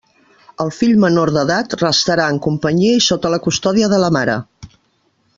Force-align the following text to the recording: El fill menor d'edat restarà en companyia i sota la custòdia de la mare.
El 0.63 0.71
fill 0.77 0.95
menor 1.03 1.31
d'edat 1.35 1.75
restarà 1.81 2.25
en 2.35 2.39
companyia 2.47 2.95
i 3.01 3.05
sota 3.09 3.31
la 3.35 3.41
custòdia 3.49 3.91
de 3.95 4.01
la 4.05 4.09
mare. 4.19 4.39